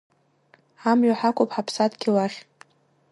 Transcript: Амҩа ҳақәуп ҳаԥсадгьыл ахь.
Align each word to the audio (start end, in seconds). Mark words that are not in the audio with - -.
Амҩа 0.89 1.19
ҳақәуп 1.19 1.49
ҳаԥсадгьыл 1.55 2.17
ахь. 2.25 2.39